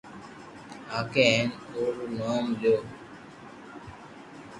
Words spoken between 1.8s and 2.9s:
رو نوم ڪيو